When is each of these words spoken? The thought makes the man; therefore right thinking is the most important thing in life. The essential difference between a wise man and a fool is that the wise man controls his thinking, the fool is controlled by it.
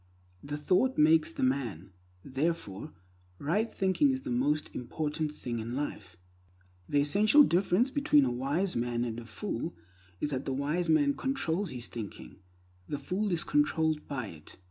The 0.43 0.57
thought 0.57 0.97
makes 0.97 1.31
the 1.31 1.43
man; 1.43 1.91
therefore 2.25 2.91
right 3.37 3.71
thinking 3.71 4.09
is 4.09 4.23
the 4.23 4.31
most 4.31 4.73
important 4.73 5.35
thing 5.35 5.59
in 5.59 5.75
life. 5.75 6.17
The 6.89 7.01
essential 7.01 7.43
difference 7.43 7.91
between 7.91 8.25
a 8.25 8.31
wise 8.31 8.75
man 8.75 9.03
and 9.05 9.19
a 9.19 9.25
fool 9.25 9.75
is 10.19 10.31
that 10.31 10.45
the 10.45 10.53
wise 10.53 10.89
man 10.89 11.13
controls 11.13 11.69
his 11.69 11.85
thinking, 11.85 12.37
the 12.89 12.97
fool 12.97 13.31
is 13.31 13.43
controlled 13.43 14.07
by 14.07 14.25
it. 14.29 14.57